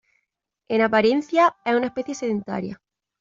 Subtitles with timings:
[0.67, 2.81] En apariencia es una especie sedentaria.